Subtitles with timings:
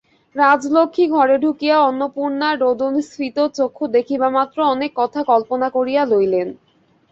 [0.35, 6.47] রাজলক্ষ্মী ঘরে ঢুকিয়া অন্নপূর্ণার রোদনস্ফীত চক্ষু দেখিবামাত্র অনেক কথা কল্পনা করিয়া লইলেন।